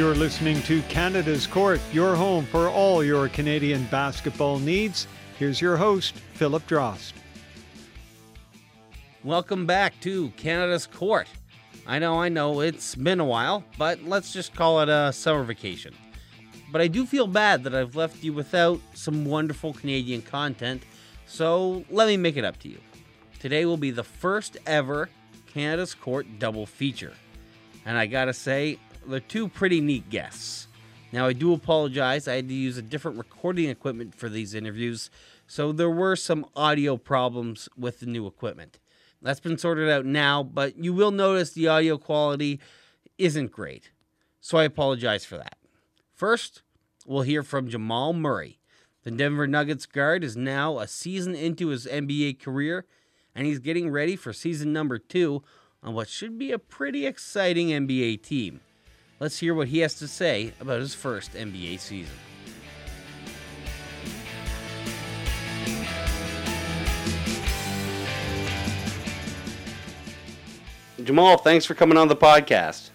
[0.00, 5.06] You're listening to Canada's Court, your home for all your Canadian basketball needs.
[5.38, 7.12] Here's your host, Philip Drost.
[9.22, 11.28] Welcome back to Canada's Court.
[11.86, 15.44] I know, I know, it's been a while, but let's just call it a summer
[15.44, 15.92] vacation.
[16.72, 20.82] But I do feel bad that I've left you without some wonderful Canadian content,
[21.26, 22.80] so let me make it up to you.
[23.38, 25.10] Today will be the first ever
[25.46, 27.12] Canada's Court double feature.
[27.84, 30.66] And I gotta say, they're two pretty neat guests.
[31.12, 35.10] Now, I do apologize, I had to use a different recording equipment for these interviews,
[35.46, 38.78] so there were some audio problems with the new equipment.
[39.20, 42.60] That's been sorted out now, but you will notice the audio quality
[43.18, 43.90] isn't great.
[44.40, 45.58] So I apologize for that.
[46.14, 46.62] First,
[47.06, 48.60] we'll hear from Jamal Murray.
[49.02, 52.86] The Denver Nuggets guard is now a season into his NBA career,
[53.34, 55.42] and he's getting ready for season number two
[55.82, 58.60] on what should be a pretty exciting NBA team.
[59.20, 62.14] Let's hear what he has to say about his first NBA season.
[71.04, 72.88] Jamal, thanks for coming on the podcast.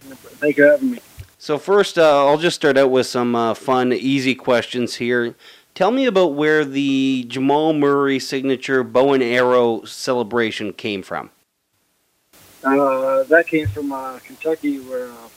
[0.00, 1.00] Thank you for having me.
[1.38, 5.34] So, first, uh, I'll just start out with some uh, fun, easy questions here.
[5.74, 11.30] Tell me about where the Jamal Murray signature bow and arrow celebration came from.
[12.64, 15.28] Uh, that came from uh, Kentucky, where uh,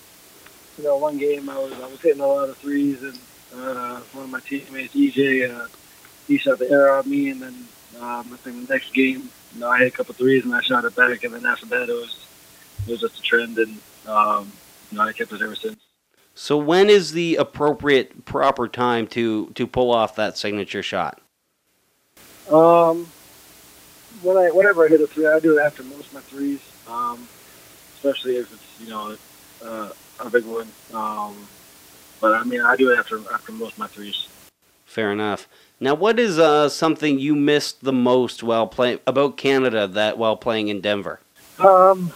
[0.78, 3.18] you know one game I was I was hitting a lot of threes, and
[3.56, 5.68] uh, one of my teammates EJ uh,
[6.28, 7.68] he shot the arrow at me, and then
[8.00, 10.62] um, I think the next game you know I hit a couple threes and I
[10.62, 12.26] shot it back, and then after that it was
[12.88, 14.52] it was just a trend, and um,
[14.92, 15.80] you know I kept it ever since.
[16.38, 21.22] So, when is the appropriate, proper time to to pull off that signature shot?
[22.50, 23.08] Um,
[24.22, 26.60] when I whenever I hit a three, I do it after most my threes.
[26.88, 27.28] Um,
[27.96, 29.16] especially if it's you know
[29.64, 29.90] uh,
[30.20, 30.68] a big one.
[30.94, 31.36] Um,
[32.22, 34.28] but I mean, I do it after after most of my threes.
[34.86, 35.48] Fair enough.
[35.80, 40.38] Now, what is uh, something you missed the most while playing about Canada that while
[40.38, 41.20] playing in Denver?
[41.60, 42.14] Um,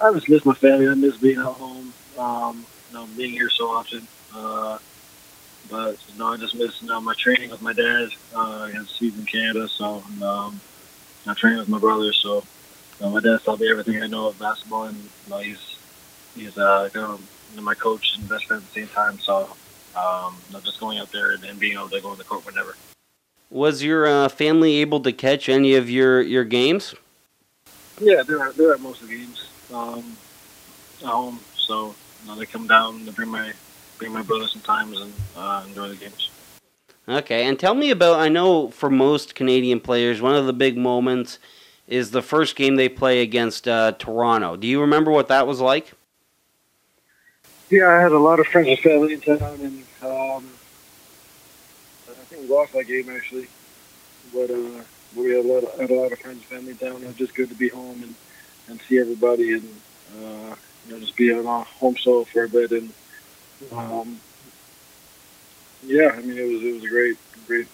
[0.00, 0.88] I just miss my family.
[0.88, 1.92] I miss being at home.
[2.16, 4.06] Um, you know, being here so often.
[4.34, 4.78] Uh,
[5.68, 8.10] but you know, I just miss you know my training with my dad.
[8.34, 8.66] Uh,
[8.98, 10.60] he's in Canada, so um,
[11.26, 12.12] I train with my brother.
[12.12, 15.38] So you know, my dad taught me everything I know of basketball, and you know,
[15.38, 15.76] he's
[16.34, 17.18] he's uh, you know,
[17.62, 19.18] my coach and best friend at the same time.
[19.18, 19.48] So
[19.96, 22.24] um, you know, just going out there and, and being able to go on the
[22.24, 22.74] court whenever.
[23.50, 26.94] Was your uh, family able to catch any of your, your games?
[28.00, 30.16] Yeah, they're they're at most of the games um,
[31.02, 31.38] at home.
[31.58, 33.52] So you know, they come down, they bring my
[33.98, 36.30] bring my brother sometimes, and uh, enjoy the games.
[37.12, 38.18] Okay, and tell me about.
[38.20, 41.38] I know for most Canadian players, one of the big moments
[41.86, 44.56] is the first game they play against uh, Toronto.
[44.56, 45.92] Do you remember what that was like?
[47.68, 50.48] Yeah, I had a lot of friends and family in town, and um,
[52.08, 53.46] I think we lost that game actually.
[54.32, 54.82] But uh,
[55.14, 57.02] we had a lot of had a lot of friends and family in town.
[57.02, 58.14] It was just good to be home and,
[58.68, 59.68] and see everybody, and
[60.16, 60.54] uh,
[60.86, 62.70] you know, just be on a home soil for a bit.
[62.70, 62.90] And
[63.70, 64.18] um,
[65.82, 67.16] yeah, I mean, it was it was a great,
[67.46, 67.66] great,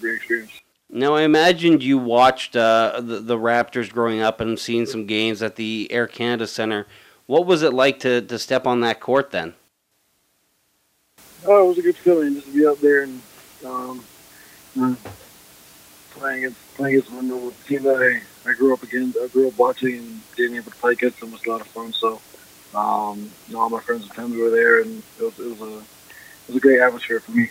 [0.00, 0.52] great experience.
[0.88, 5.42] Now, I imagined you watched uh, the, the Raptors growing up and seeing some games
[5.42, 6.86] at the Air Canada Center.
[7.26, 9.54] What was it like to, to step on that court then?
[11.44, 13.20] Oh, it was a good feeling just to be out there and
[13.64, 14.04] um,
[16.10, 19.18] playing against playing against the team that I, I grew up against.
[19.18, 21.66] I grew up watching and being able to play against them was a lot of
[21.68, 21.92] fun.
[21.92, 22.20] So,
[22.74, 25.60] um, you know, all my friends and family were there, and it was it was
[25.60, 25.82] a
[26.48, 27.50] was a great atmosphere for me.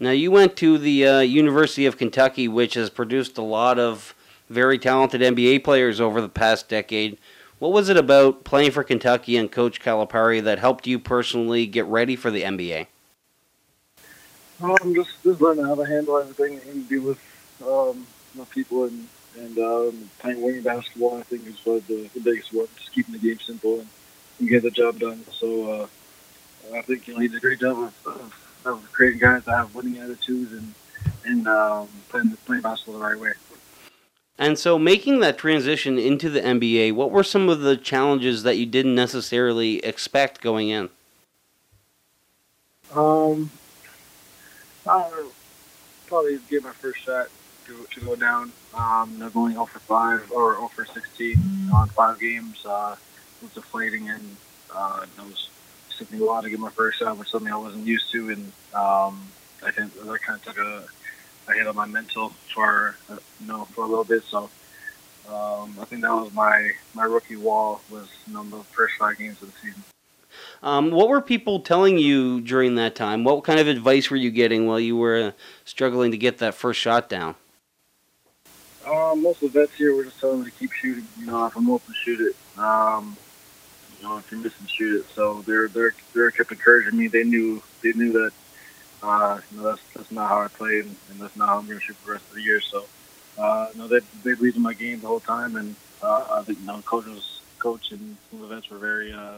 [0.00, 4.14] Now, you went to the uh, University of Kentucky, which has produced a lot of
[4.48, 7.18] very talented NBA players over the past decade.
[7.58, 11.86] What was it about playing for Kentucky and Coach Calipari that helped you personally get
[11.86, 12.88] ready for the NBA?
[14.60, 17.18] Um, just just learning how to handle everything and deal with
[17.62, 21.18] um, know, people and and um, playing wing basketball.
[21.18, 22.66] I think is what the, the biggest one.
[22.76, 23.88] Just keeping the game simple and,
[24.38, 25.24] and get the job done.
[25.32, 25.86] So uh,
[26.74, 29.56] I think you know, he did a great job of, of, of creating guys that
[29.56, 30.74] have winning attitudes and
[31.24, 33.32] and um, playing playing basketball the right way.
[34.38, 38.56] And so, making that transition into the NBA, what were some of the challenges that
[38.56, 40.88] you didn't necessarily expect going in?
[42.94, 43.50] Um,
[44.86, 45.28] I
[46.06, 47.28] probably get my first shot
[47.66, 48.52] to, to go down.
[48.74, 52.96] Um, know, going 0 for 5 or 0 for 16 on five games uh,
[53.42, 54.36] was deflating, and
[54.74, 55.50] uh, was
[55.98, 58.30] took me a while to get my first shot, which something I wasn't used to,
[58.30, 59.28] and um,
[59.64, 60.84] I think that kind of took a,
[61.48, 64.22] a hit on my mental for uh, you know for a little bit.
[64.24, 64.50] So
[65.28, 69.18] um, I think that was my my rookie wall was you know the first five
[69.18, 69.82] games of the season.
[70.62, 73.24] Um, what were people telling you during that time?
[73.24, 75.34] What kind of advice were you getting while you were
[75.64, 77.34] struggling to get that first shot down?
[78.86, 81.06] Um, most of the vets here were just telling me to keep shooting.
[81.18, 82.60] You know, if I'm open, shoot it.
[82.60, 83.16] Um,
[84.02, 85.06] you know, if you're missing, shoot it.
[85.14, 87.06] So they're they're they're kept encouraging me.
[87.06, 88.32] They knew they knew that
[89.02, 91.66] uh, you know that's that's not how I played, and, and that's not how I'm
[91.66, 92.60] going to shoot for the rest of the year.
[92.60, 92.84] So,
[93.38, 96.54] uh, you know, they they believed in my game the whole time, and uh, the,
[96.54, 99.34] you know, coach was coach and some of the vets were very uh,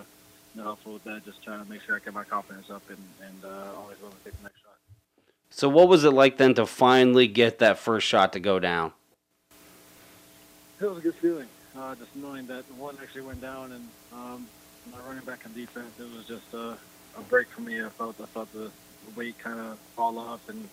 [0.55, 1.25] you know, helpful with that.
[1.27, 4.17] Just trying to make sure I get my confidence up and and uh, always willing
[4.17, 4.77] to take the next shot.
[5.51, 8.93] So, what was it like then to finally get that first shot to go down?
[10.81, 11.49] it was a good feeling.
[11.77, 14.47] Uh, just knowing that one actually went down, and um,
[14.93, 16.79] my running back on defense, it was just a,
[17.19, 17.85] a break for me.
[17.85, 18.71] I felt I felt the
[19.17, 20.69] weight kind of fall off, and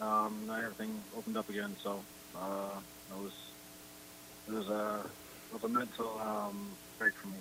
[0.00, 1.74] um, everything opened up again.
[1.82, 2.00] So
[2.38, 2.68] uh,
[3.10, 3.32] it was
[4.48, 5.06] it was a
[5.50, 7.36] it was a mental um, break for me.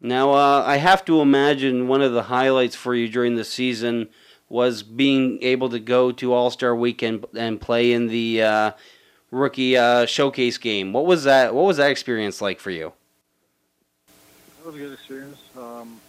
[0.00, 4.08] Now, uh, I have to imagine one of the highlights for you during the season
[4.48, 8.70] was being able to go to All Star Weekend and play in the uh,
[9.30, 10.92] rookie uh, showcase game.
[10.92, 11.54] What was that?
[11.54, 12.92] What was that experience like for you?
[14.60, 15.40] It was a good experience.
[15.56, 16.00] Um,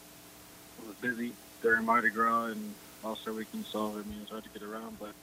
[0.82, 2.74] it was busy during Mardi Gras and
[3.16, 4.98] Star Weekend, so I mean it's hard to get around.
[5.00, 5.14] But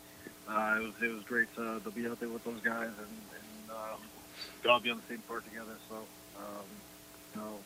[0.49, 3.17] uh, it was it was great to, to be out there with those guys and,
[3.69, 5.77] and um, all be on the same court together.
[5.89, 6.67] So um,
[7.35, 7.59] you know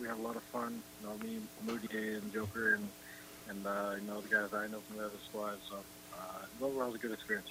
[0.00, 0.82] we had a lot of fun.
[1.00, 2.88] You know me, Moody and Joker, and
[3.48, 5.58] and uh, you know the guys I know from the other squad.
[5.68, 5.76] So
[6.14, 7.48] uh, overall, it was a good experience.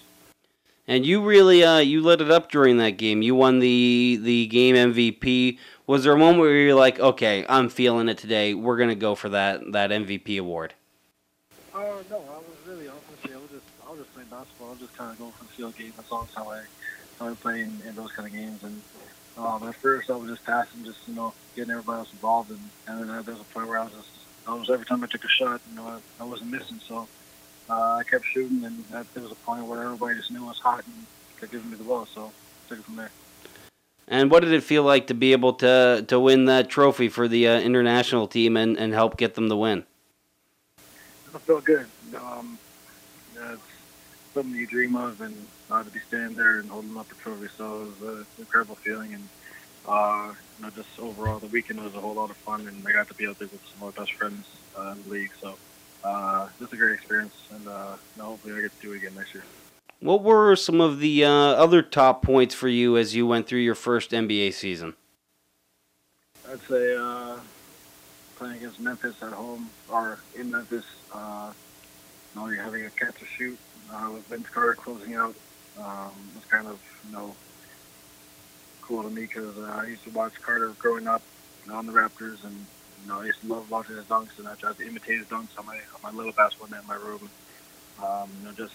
[0.87, 3.21] And you really uh, you lit it up during that game.
[3.21, 5.57] You won the the game MVP.
[5.87, 8.53] Was there a moment where you're like, okay, I'm feeling it today.
[8.53, 10.73] We're gonna go for that that MVP award?
[11.73, 14.67] Uh, no, I was really honestly, I was just I was just playing basketball.
[14.67, 15.93] I was just kind of going for the field game.
[15.97, 16.61] That's all how I
[17.19, 18.63] how I play in, in those kind of games.
[18.63, 18.81] And
[19.37, 22.51] um, at first, I was just passing, just you know, getting everybody else involved.
[22.51, 24.09] And, and then there was a point where I was just
[24.47, 26.79] I was every time I took a shot, you know, I, I wasn't missing.
[26.87, 27.07] So
[27.69, 30.59] uh, I kept shooting, and there was a point where everybody just knew it was
[30.59, 31.05] hot and
[31.39, 32.05] kept giving me the ball.
[32.05, 33.11] So I took it from there.
[34.07, 37.27] And what did it feel like to be able to to win that trophy for
[37.27, 39.83] the uh, international team and, and help get them the win?
[41.33, 41.87] It felt good.
[42.15, 42.57] Um,
[43.35, 43.61] it's
[44.33, 45.35] something you dream of, and
[45.71, 48.75] uh, to be standing there and holding up the trophy, so it was an incredible
[48.75, 49.15] feeling.
[49.15, 49.27] And
[49.87, 52.91] uh, you know, just overall, the weekend was a whole lot of fun, and I
[52.91, 54.45] got to be out there with some of my best friends
[54.77, 55.31] uh, in the league.
[55.41, 55.57] So
[56.05, 58.97] uh, just a great experience, and uh, you know, hopefully I get to do it
[58.97, 59.43] again next year.
[59.99, 63.61] What were some of the uh, other top points for you as you went through
[63.61, 64.93] your first NBA season?
[66.47, 67.39] I'd say uh,
[68.35, 70.85] playing against Memphis at home or in Memphis.
[71.11, 71.51] Uh,
[72.33, 73.57] you know, you're having a catch and shoot
[73.91, 75.33] uh, with Vince Carter closing out.
[75.79, 77.35] Um, was kind of you know
[78.81, 81.23] cool to me because uh, I used to watch Carter growing up
[81.65, 82.65] you know, on the Raptors, and
[83.01, 85.27] you know I used to love watching his dunks, and I tried to imitate his
[85.27, 87.29] dunks on my on my little basketball net in my room.
[88.03, 88.73] Um, you know, just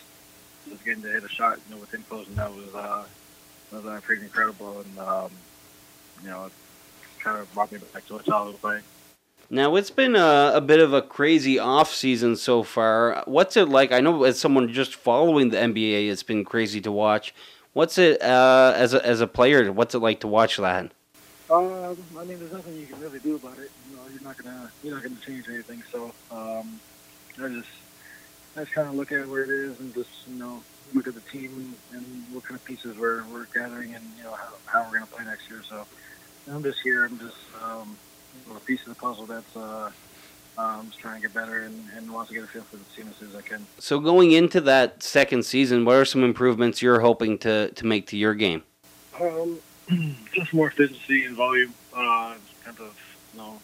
[0.69, 3.05] just getting to hit a shot, you know, with him closing that was uh,
[3.72, 5.31] was uh, pretty incredible, and um,
[6.22, 6.52] you know, it
[7.19, 8.82] kind of brought me back to a childhood playing.
[9.52, 13.24] Now it's been a, a, bit of a crazy off season so far.
[13.27, 13.91] What's it like?
[13.91, 17.34] I know as someone just following the NBA, it's been crazy to watch.
[17.72, 19.72] What's it uh, as a, as a player?
[19.72, 20.93] What's it like to watch that?
[21.51, 23.71] Uh, I mean, there's nothing you can really do about it.
[23.91, 25.83] You know, you're not gonna you're not gonna change anything.
[25.91, 26.79] So um,
[27.43, 27.69] I just
[28.57, 30.63] I just kind of look at where it is and just you know
[30.95, 34.33] look at the team and what kind of pieces we're we're gathering and you know
[34.33, 35.63] how, how we're gonna play next year.
[35.69, 35.85] So
[36.49, 37.05] I'm just here.
[37.05, 37.97] I'm just um,
[38.55, 39.91] a piece of the puzzle that's uh,
[40.57, 42.85] um, just trying to get better and, and wants to get a feel for the
[42.97, 43.67] team as soon as I can.
[43.79, 48.07] So going into that second season, what are some improvements you're hoping to, to make
[48.09, 48.63] to your game?
[49.21, 49.59] Um,
[50.32, 52.97] just more efficiency and volume, uh, kind of
[53.32, 53.61] you know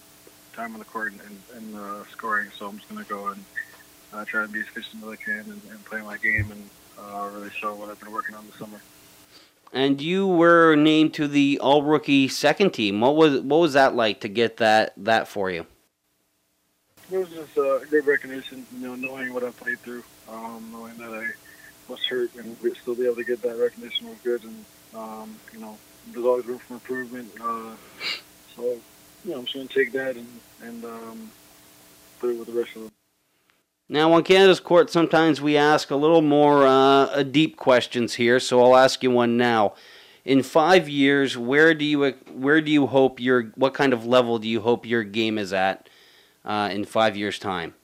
[0.54, 2.48] time on the court and, and uh, scoring.
[2.58, 3.44] So I'm just going to go and
[4.12, 6.70] uh, try and be as efficient as I can and, and play my game and
[6.98, 8.80] uh, really show what I've been working on this summer.
[9.72, 13.00] And you were named to the All Rookie second team.
[13.00, 15.66] What was what was that like to get that that for you?
[17.10, 20.96] It was just uh, great recognition, you know, knowing what I played through, um, knowing
[20.96, 21.26] that I
[21.88, 24.42] was hurt and still be able to get that recognition was good.
[24.42, 24.64] And
[24.94, 25.76] um, you know,
[26.12, 27.30] there's always room for improvement.
[27.40, 27.74] Uh,
[28.54, 28.62] so
[29.24, 30.28] you know, I'm just going to take that and
[30.62, 31.30] and um,
[32.20, 32.92] put it with the rest of them.
[33.88, 38.60] Now, on Canada's Court, sometimes we ask a little more uh, deep questions here, so
[38.60, 39.74] I'll ask you one now.
[40.24, 44.40] In five years, where do you where do you hope your what kind of level
[44.40, 45.88] do you hope your game is at
[46.44, 47.74] uh, in five years' time?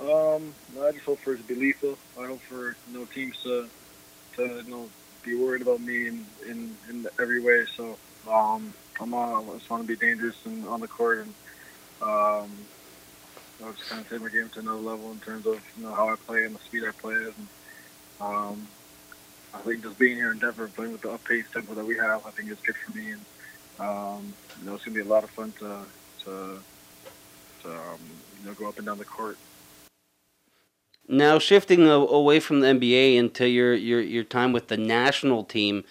[0.00, 1.96] Um, I just hope for it to be lethal.
[2.18, 3.68] I hope for you know teams to
[4.36, 4.88] to you know
[5.24, 7.64] be worried about me in in, in every way.
[7.76, 7.98] So
[8.30, 11.34] um, I'm on, I just want to be dangerous and on the court and
[12.02, 12.68] um,
[13.62, 15.94] I just kind of take my game to another level in terms of you know
[15.94, 17.36] how I play and the speed I play at.
[17.36, 17.48] And
[18.20, 18.68] um,
[19.52, 21.96] I think just being here in Denver, playing with the up pace tempo that we
[21.96, 23.12] have, I think it's good for me.
[23.12, 23.26] And
[23.78, 25.86] um, you know, it's gonna be a lot of fun to
[26.24, 26.64] to,
[27.64, 29.38] to um, you know go up and down the court.
[31.10, 35.82] Now shifting away from the NBA into your, your, your time with the national team,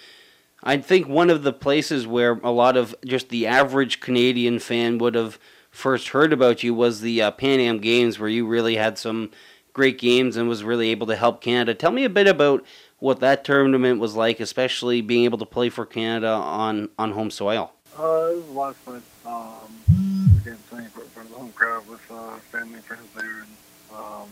[0.64, 4.98] I think one of the places where a lot of just the average Canadian fan
[5.00, 5.38] would have
[5.72, 9.30] first heard about you was the uh, Pan Am Games, where you really had some
[9.74, 11.74] great games and was really able to help Canada.
[11.74, 12.66] Tell me a bit about
[13.00, 17.30] what that tournament was like, especially being able to play for Canada on, on home
[17.30, 17.74] soil.
[17.98, 19.04] Uh, it was a lot of fun.
[19.26, 23.48] Um, again, playing in of the home crowd with uh, family and friends there, and
[23.94, 24.30] um,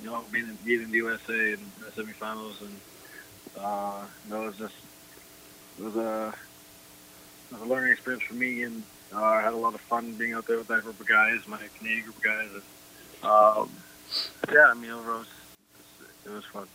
[0.00, 2.80] you know, being beating the USA in the semifinals, and
[3.58, 4.74] uh, you know, it was just
[5.78, 6.34] it was a
[7.50, 8.82] it was a learning experience for me, and
[9.14, 11.46] uh, I had a lot of fun being out there with that group of guys,
[11.46, 12.48] my Canadian group of guys.
[12.52, 13.70] And, um,
[14.52, 15.28] yeah, I mean, overall, it was,
[16.26, 16.66] it was fun.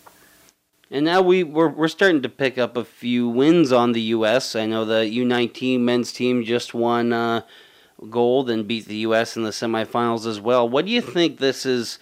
[0.92, 4.56] And now we we're, we're starting to pick up a few wins on the U.S.
[4.56, 7.42] I know the U19 men's team just won uh,
[8.10, 9.38] gold and beat the U.S.
[9.38, 10.68] in the semifinals as well.
[10.68, 12.00] What do you think this is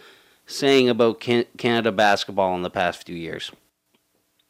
[0.47, 3.51] saying about can- Canada basketball in the past few years?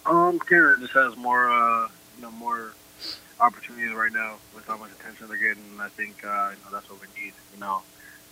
[0.06, 2.72] Um, Canada just has more, uh, you know, more
[3.40, 5.64] opportunities right now with how much attention they're getting.
[5.72, 7.34] And I think uh, you know that's what we need.
[7.54, 7.82] You know,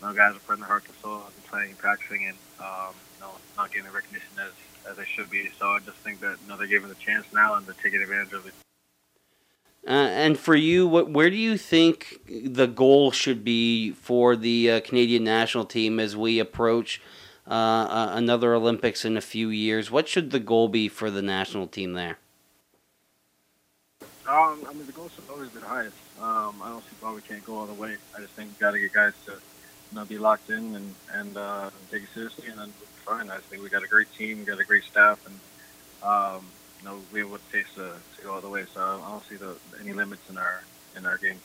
[0.01, 3.21] you know guys are putting their heart and soul into playing, practicing, and um, you
[3.21, 4.51] know, not getting the recognition as
[4.89, 5.49] as they should be.
[5.59, 8.01] So I just think that you know they're given the chance now and they're taking
[8.01, 8.53] advantage of it.
[9.87, 14.71] Uh, and for you, what, where do you think the goal should be for the
[14.71, 16.99] uh, Canadian national team as we approach
[17.47, 19.91] uh, uh another Olympics in a few years?
[19.91, 22.17] What should the goal be for the national team there?
[24.27, 25.95] Um, I mean, the goal should always be the highest.
[26.19, 27.97] Um, I don't see why we can't go all the way.
[28.15, 29.39] I just think we've got to get guys to you
[29.93, 33.29] know, be locked in and and uh, take it seriously, and then we'll fine.
[33.29, 35.39] I think we got a great team, we got a great staff, and
[36.03, 36.45] um,
[36.79, 38.65] you know we have what it takes to, to go all the way.
[38.73, 40.63] So I don't see the, any limits in our
[40.97, 41.39] in our game.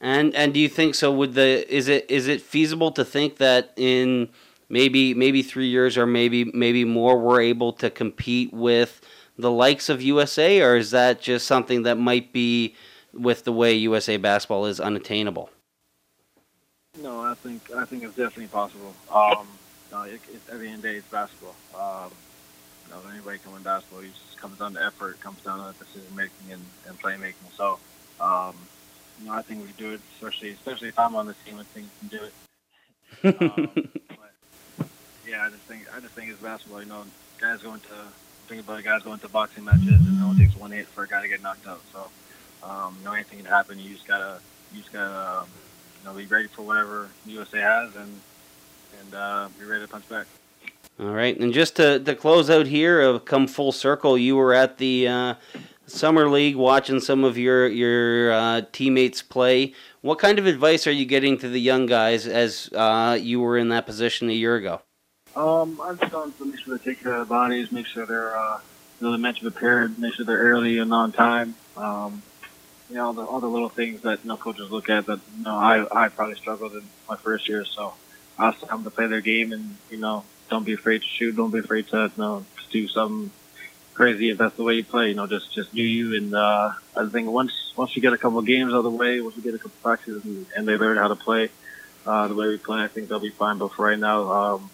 [0.00, 1.10] And and do you think so?
[1.10, 4.28] Would the is it is it feasible to think that in
[4.68, 9.00] maybe maybe three years or maybe maybe more we're able to compete with
[9.38, 12.74] the likes of USA, or is that just something that might be
[13.12, 15.50] with the way USA basketball is unattainable?
[17.02, 18.94] No, I think I think it's definitely possible.
[19.12, 19.46] Um,
[19.92, 21.54] no, it, it, at the end of the day, it's basketball.
[21.74, 22.10] Um,
[22.86, 24.00] you know, anybody can win basketball.
[24.00, 25.12] It just comes down to effort.
[25.12, 27.34] It comes down to decision making and, and playmaking.
[27.56, 27.78] So,
[28.20, 28.54] um,
[29.20, 30.00] you know, I think we can do it.
[30.14, 32.32] Especially, especially if I'm on the team, I think we can do it.
[34.10, 34.25] um,
[35.26, 36.82] yeah, I just think I just think it's basketball.
[36.82, 37.04] You know,
[37.40, 37.96] guys going to
[38.48, 41.08] think about guys going to boxing matches, and it only takes one hit for a
[41.08, 41.82] guy to get knocked out.
[41.92, 42.08] So,
[42.62, 43.78] um, you know, anything can happen.
[43.78, 44.40] You just gotta,
[44.72, 45.48] you just gotta, um,
[46.00, 48.20] you know, be ready for whatever USA has, and
[49.00, 50.26] and uh, be ready to punch back.
[50.98, 54.54] All right, and just to, to close out here, uh, come full circle, you were
[54.54, 55.34] at the uh,
[55.86, 59.74] summer league watching some of your your uh, teammates play.
[60.00, 63.58] What kind of advice are you getting to the young guys as uh, you were
[63.58, 64.80] in that position a year ago?
[65.36, 68.06] Um, I'm just going to make sure they take care of their bodies, make sure
[68.06, 68.58] they're, uh,
[69.00, 71.54] they mentioned prepared, make sure they're early and on time.
[71.76, 72.22] Um,
[72.88, 75.20] you know, all the, all the little things that, you know, coaches look at that,
[75.36, 77.66] you know, I, I probably struggled in my first year.
[77.66, 77.92] So
[78.38, 81.36] I asked them to play their game and, you know, don't be afraid to shoot.
[81.36, 83.30] Don't be afraid to, you know, do something
[83.92, 85.08] crazy if that's the way you play.
[85.08, 86.16] You know, just, just do you.
[86.16, 88.90] And, uh, I think once, once you get a couple of games out of the
[88.90, 91.50] way, once you get a couple of practices and, and they learn how to play,
[92.06, 93.58] uh, the way we play, I think they'll be fine.
[93.58, 94.70] But for right now, um,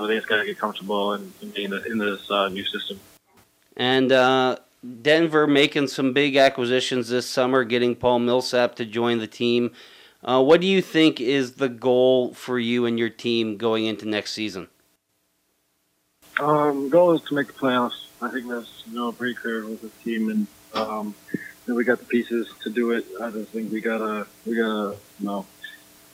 [0.00, 2.98] know, they just got to get comfortable in, in, in this uh, new system.
[3.76, 4.56] And uh,
[5.02, 9.72] Denver making some big acquisitions this summer, getting Paul Millsap to join the team.
[10.22, 14.06] Uh, what do you think is the goal for you and your team going into
[14.06, 14.68] next season?
[16.38, 18.06] Um, goal is to make the playoffs.
[18.22, 21.84] I think that's you know pretty clear with the team, and um, you know, we
[21.84, 23.06] got the pieces to do it.
[23.20, 25.46] I just think we gotta we gotta you know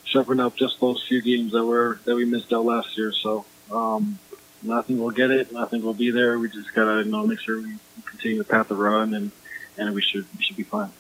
[0.04, 3.12] sharpen up just those few games that were that we missed out last year.
[3.12, 4.18] So um,
[4.62, 5.52] nothing will get it.
[5.52, 6.38] Nothing will be there.
[6.38, 9.30] We just gotta you know make sure we continue the path of run, and
[9.78, 10.90] and we should we should be fine.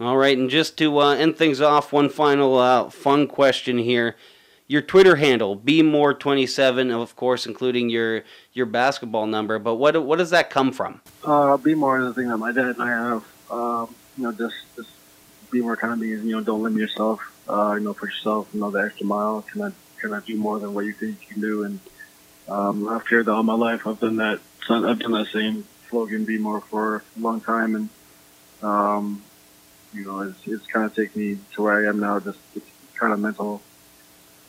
[0.00, 4.16] All right, and just to uh, end things off, one final uh, fun question here.
[4.66, 8.22] Your Twitter handle, BeMore27, of course, including your
[8.54, 9.58] your basketball number.
[9.58, 11.00] But what what does that come from?
[11.22, 13.24] Uh, more is the thing that my dad and I have.
[13.50, 14.88] Um, you know, just just
[15.50, 17.20] be more kind of means you know don't limit yourself.
[17.48, 18.48] Uh, you know, push yourself.
[18.52, 19.42] You know, the extra mile.
[19.42, 19.72] Can I
[20.04, 21.64] can I do more than what you think you can do?
[21.64, 21.80] And
[22.46, 23.86] um, I've carried that all my life.
[23.86, 24.38] I've done that.
[24.68, 27.88] I've done that same slogan, "Be more" for a long time, and
[28.62, 29.22] um,
[29.94, 32.20] you know, it's, it's kind of taken me to where I am now.
[32.20, 32.66] Just it's
[32.98, 33.62] kind of mental,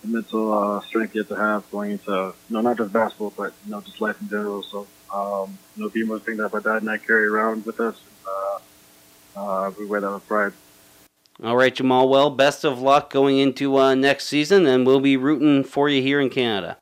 [0.03, 3.71] mental uh, strength have to have going into you know not just basketball, but you
[3.71, 4.61] know just life in general.
[4.61, 7.79] So um, you know, being one thing that my dad and I carry around with
[7.79, 7.95] us,
[8.27, 10.51] uh, uh, we wear that with pride.
[11.43, 12.07] All right, Jamal.
[12.07, 16.01] Well, best of luck going into uh, next season, and we'll be rooting for you
[16.01, 16.77] here in Canada.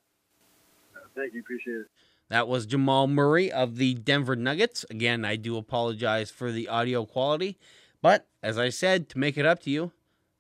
[1.16, 1.40] Thank you.
[1.40, 1.88] Appreciate it.
[2.30, 4.86] That was Jamal Murray of the Denver Nuggets.
[4.90, 7.58] Again, I do apologize for the audio quality,
[8.02, 9.92] but as I said, to make it up to you,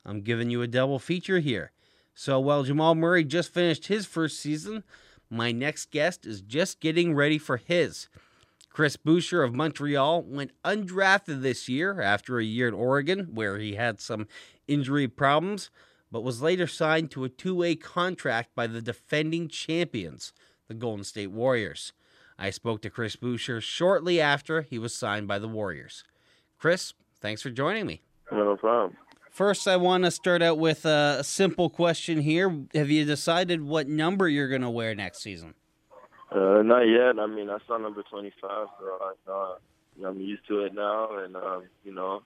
[0.05, 1.71] I'm giving you a double feature here.
[2.13, 4.83] So while Jamal Murray just finished his first season,
[5.29, 8.09] my next guest is just getting ready for his.
[8.73, 13.75] Chris Boucher of Montreal went undrafted this year after a year in Oregon, where he
[13.75, 14.27] had some
[14.67, 15.69] injury problems,
[16.11, 20.33] but was later signed to a two way contract by the defending champions,
[20.67, 21.93] the Golden State Warriors.
[22.39, 26.03] I spoke to Chris Boucher shortly after he was signed by the Warriors.
[26.57, 28.01] Chris, thanks for joining me.
[28.31, 28.97] No problem.
[29.29, 32.65] First, I want to start out with a simple question here.
[32.73, 35.53] Have you decided what number you're going to wear next season?
[36.33, 37.19] Uh, not yet.
[37.19, 38.67] I mean, I saw number 25, so
[39.01, 41.17] I, uh, I'm used to it now.
[41.17, 42.23] And, um, you know,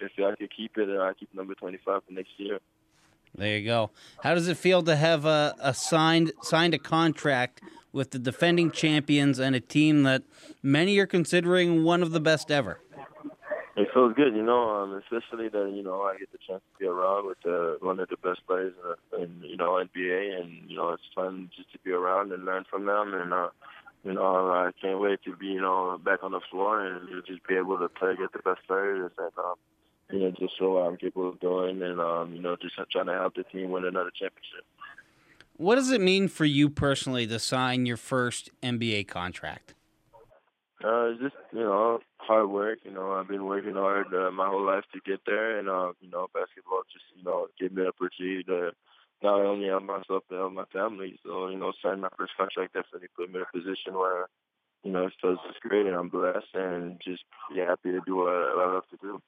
[0.00, 2.58] if I could keep it, I keep number 25 for next year.
[3.34, 3.90] There you go.
[4.22, 7.60] How does it feel to have a, a signed signed a contract
[7.92, 10.22] with the defending champions and a team that
[10.62, 12.80] many are considering one of the best ever?
[13.78, 16.78] It feels good, you know, um, especially that you know I get the chance to
[16.78, 18.74] be around with uh, one of the best players
[19.12, 22.44] in, in you know NBA, and you know it's fun just to be around and
[22.44, 23.50] learn from them, and uh,
[24.04, 27.46] you know I can't wait to be you know back on the floor and just
[27.46, 29.54] be able to play against the best players and um,
[30.10, 33.06] you know just show what I'm capable of doing, and um, you know just trying
[33.06, 34.64] to help the team win another championship.
[35.56, 39.74] What does it mean for you personally to sign your first NBA contract?
[40.84, 42.78] Uh, just you know, hard work.
[42.84, 45.92] You know, I've been working hard uh, my whole life to get there, and uh,
[46.00, 48.70] you know, basketball just you know gave me the opportunity to
[49.20, 51.18] not only help myself but help my family.
[51.24, 54.28] So you know, signing my first contract definitely put me in a position where
[54.84, 58.14] you know it feels just great, and I'm blessed, and just yeah, happy to do
[58.14, 59.20] what I, what I love to do.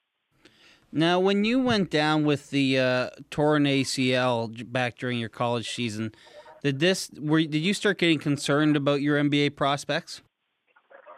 [0.93, 6.13] Now, when you went down with the uh, torn ACL back during your college season,
[6.63, 10.21] did this were did you start getting concerned about your NBA prospects?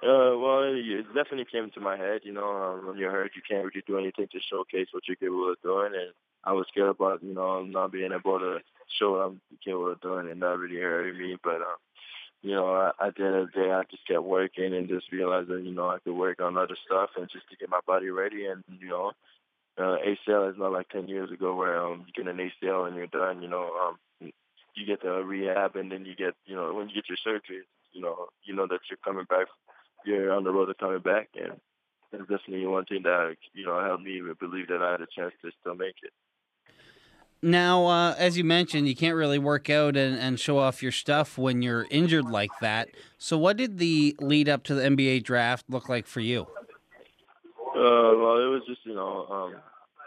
[0.03, 2.21] Uh, well, it definitely came to my head.
[2.23, 5.15] You know, um, when you're hurt, you can't really do anything to showcase what you're
[5.15, 6.11] capable of doing, and
[6.43, 8.59] I was scared about you know not being able to
[8.99, 11.37] show what I'm capable of doing, and that really hurt me.
[11.41, 11.79] But um,
[12.41, 15.47] you know, at the end of the day, I just kept working and just realized
[15.47, 18.09] that you know I could work on other stuff and just to get my body
[18.09, 18.47] ready.
[18.47, 19.13] And you know,
[19.77, 22.97] uh, ACL is not like ten years ago where um, you get an ACL and
[22.97, 23.41] you're done.
[23.41, 24.31] You know, um,
[24.75, 27.63] you get the rehab and then you get you know when you get your surgery,
[27.93, 29.47] you know, you know that you're coming back
[30.05, 31.59] you're on the road to coming back, and
[32.11, 35.33] that's definitely one thing that you know helped me believe that I had a chance
[35.41, 36.11] to still make it.
[37.41, 40.93] Now, uh, as you mentioned, you can't really work out and, and show off your
[40.93, 42.87] stuff when you're injured like that.
[43.17, 46.43] So, what did the lead up to the NBA draft look like for you?
[47.75, 49.55] Uh, well, it was just you know um,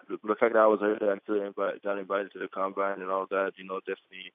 [0.08, 2.48] the, the fact that I was hurt, that I still invite, got invited to the
[2.48, 3.52] combine and all that.
[3.56, 4.32] You know, definitely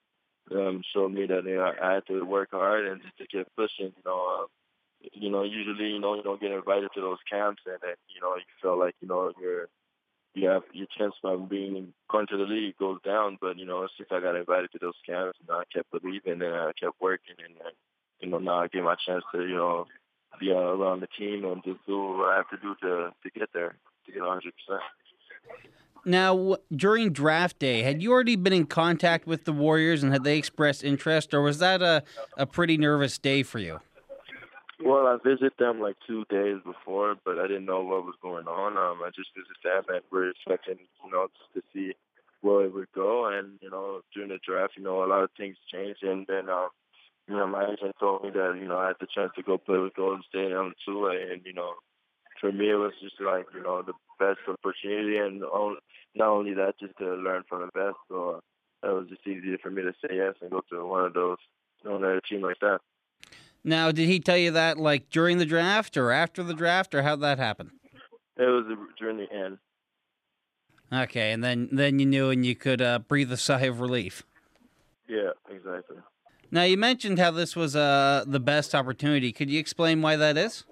[0.52, 3.48] um, showed me that you know, I had to work hard and just to keep
[3.56, 3.94] pushing.
[3.98, 4.46] You know, uh,
[5.14, 8.22] you know, usually, you know, you don't get invited to those camps, and then, you
[8.22, 9.68] know, you feel like, you know, you're,
[10.34, 13.38] you have your chance of being going to the league goes down.
[13.42, 16.56] But you know, since I got invited to those camps, know, I kept believing and
[16.56, 17.76] I kept working, and, and
[18.20, 19.86] you know, now I get my chance to, you know,
[20.40, 23.40] be uh, around the team and just do what I have to do to to
[23.40, 24.84] get there, to get 100 percent.
[26.04, 30.24] Now, during draft day, had you already been in contact with the Warriors and had
[30.24, 32.04] they expressed interest, or was that a,
[32.38, 33.82] a pretty nervous day for you?
[34.84, 38.48] Well, I visited them like two days before, but I didn't know what was going
[38.48, 38.78] on.
[38.78, 41.94] Um, I just visited them and we're expecting, you know, just to see
[42.42, 43.28] where it would go.
[43.28, 46.50] And you know, during the draft, you know, a lot of things changed, and then,
[46.50, 46.70] um,
[47.28, 49.58] you know, my agent told me that you know I had the chance to go
[49.58, 51.74] play with Golden State on two and you know,
[52.40, 56.80] for me it was just like you know the best opportunity, and not only that,
[56.80, 57.98] just to learn from the best.
[58.10, 58.42] So
[58.84, 61.14] uh, it was just easier for me to say yes and go to one of
[61.14, 61.38] those,
[61.84, 62.80] you know, another team like that.
[63.64, 67.04] Now, did he tell you that like during the draft or after the draft, or
[67.04, 67.72] how'd that happen?
[68.38, 68.66] It was
[68.98, 69.58] during the end.
[70.94, 74.24] Okay, and then then you knew and you could uh, breathe a sigh of relief.
[75.08, 75.98] Yeah, exactly.
[76.50, 79.32] Now you mentioned how this was uh, the best opportunity.
[79.32, 80.66] Could you explain why that is?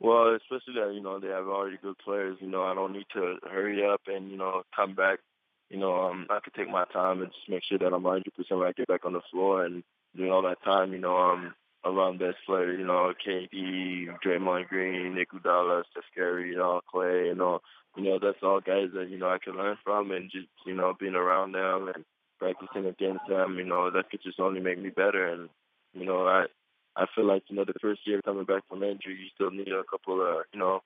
[0.00, 2.38] Well, especially that you know they have already good players.
[2.40, 5.18] You know, I don't need to hurry up and you know come back.
[5.70, 8.34] You know, um, I could take my time and just make sure that I'm 100
[8.34, 9.64] percent when I get back on the floor.
[9.64, 9.82] And
[10.16, 15.14] during all that time, you know, um, around best players, you know, KD, Draymond Green,
[15.14, 17.60] Nick Iguodala, Steph Curry, you know, Klay, you know,
[17.96, 20.74] you know, that's all guys that, you know, I can learn from and just, you
[20.74, 22.04] know, being around them and,
[22.38, 25.26] practicing against them, you know, that could just only make me better.
[25.26, 25.48] And
[25.92, 26.44] you know, I
[26.96, 29.68] I feel like you know the first year coming back from injury, you still need
[29.68, 30.80] a couple of you know,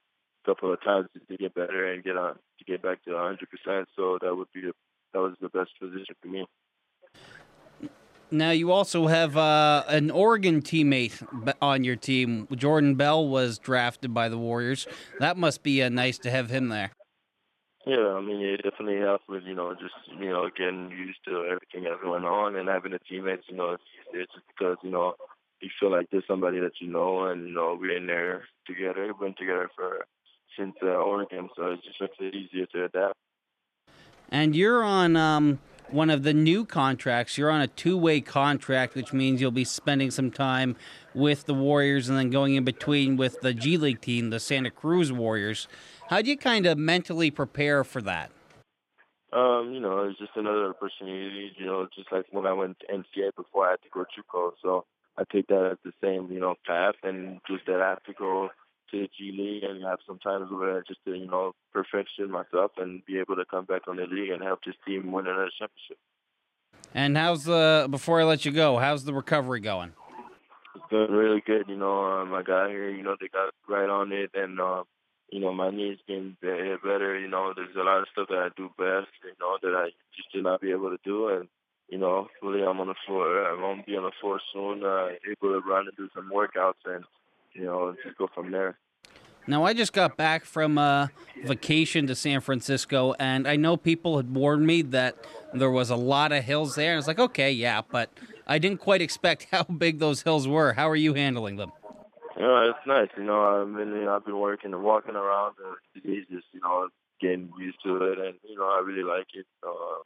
[0.45, 3.37] couple of times to get better and get on to get back to 100%.
[3.97, 4.73] So that would be the,
[5.13, 6.47] that was the best position for me.
[8.33, 11.23] Now you also have uh, an Oregon teammate
[11.61, 12.49] on your team.
[12.57, 14.87] Jordan Bell was drafted by the Warriors.
[15.21, 16.93] That must be uh, nice to have him there.
[17.87, 21.45] Yeah, I mean, it definitely helps with you know just you know getting used to
[21.45, 23.45] everything that's going on and having a teammates.
[23.49, 23.83] You know, it's,
[24.15, 25.15] it's just because you know
[25.61, 29.07] you feel like there's somebody that you know, and you know we're in there together.
[29.07, 30.07] We've been together for
[30.59, 33.15] since uh, Oregon, so it just makes it easier to adapt.
[34.31, 35.59] And you're on um,
[35.93, 37.37] one of the new contracts.
[37.37, 40.77] You're on a two way contract, which means you'll be spending some time
[41.15, 44.71] with the Warriors and then going in between with the G League team, the Santa
[44.71, 45.69] Cruz Warriors.
[46.09, 48.31] How do you kind of mentally prepare for that?
[49.33, 52.87] Um, you know, it's just another opportunity, you know, just like when I went to
[52.87, 54.53] NCAA before I had to go to JUCO.
[54.63, 54.85] So
[55.17, 58.13] I take that as the same, you know, path and just that I have to
[58.13, 58.51] go
[58.93, 62.73] to G League and have some time over there just to, you know, perfection myself
[62.77, 65.51] and be able to come back on the league and help this team win another
[65.59, 65.99] championship.
[66.95, 68.79] And how's the before I let you go?
[68.79, 69.93] How's the recovery going?
[70.75, 71.65] It's going really good.
[71.69, 72.91] You know, um, I got here.
[72.91, 74.85] You know, they got right on it, and um,
[75.31, 77.19] you know, my knees getting better.
[77.19, 79.13] You know, there's a lot of stuff that I do best.
[79.25, 81.49] You know, that I just did not be able to do, and
[81.89, 83.45] you know, hopefully I'm on the floor.
[83.47, 86.85] I'm gonna be on the floor soon, uh, able to run and do some workouts,
[86.85, 87.05] and
[87.55, 88.79] you know, just go from there.
[89.47, 91.11] Now, I just got back from a
[91.45, 95.17] vacation to San Francisco, and I know people had warned me that
[95.53, 96.93] there was a lot of hills there.
[96.93, 98.11] And it's like, okay, yeah, but
[98.47, 100.75] I didn't quite expect how big those hills were.
[100.75, 101.73] How are you handling them?
[102.39, 103.09] Yeah, it's nice.
[103.17, 105.55] You know, I've been you know, I've been working and walking around.
[105.65, 106.89] And it's just you know
[107.21, 109.47] getting used to it, and you know I really like it.
[109.63, 110.03] Uh,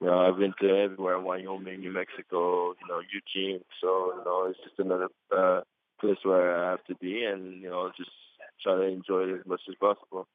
[0.00, 3.60] you know, I've been to everywhere: Wyoming, New Mexico, you know, Eugene.
[3.80, 5.60] So you know, it's just another uh,
[6.04, 8.10] place where I have to be, and you know, just
[8.62, 10.26] try to enjoy it as much as possible.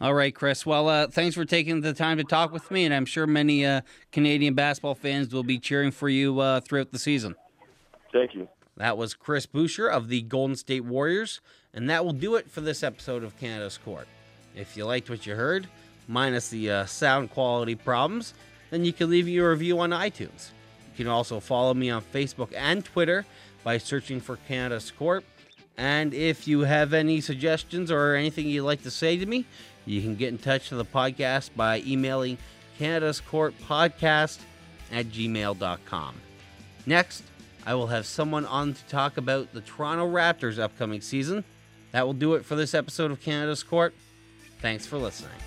[0.00, 0.66] All right, Chris.
[0.66, 3.64] Well, uh, thanks for taking the time to talk with me, and I'm sure many
[3.64, 3.80] uh,
[4.12, 7.34] Canadian basketball fans will be cheering for you uh, throughout the season.
[8.12, 8.48] Thank you.
[8.76, 11.40] That was Chris Boucher of the Golden State Warriors,
[11.72, 14.06] and that will do it for this episode of Canada's Court.
[14.54, 15.66] If you liked what you heard,
[16.08, 18.34] minus the uh, sound quality problems,
[18.70, 20.50] then you can leave your review on iTunes.
[20.96, 23.26] You can also follow me on Facebook and Twitter
[23.62, 25.24] by searching for Canada's Court.
[25.76, 29.44] And if you have any suggestions or anything you'd like to say to me,
[29.84, 32.38] you can get in touch with the podcast by emailing
[32.78, 34.38] Canada's Court Podcast
[34.90, 36.14] at gmail.com.
[36.86, 37.24] Next,
[37.66, 41.44] I will have someone on to talk about the Toronto Raptors' upcoming season.
[41.92, 43.94] That will do it for this episode of Canada's Court.
[44.60, 45.45] Thanks for listening.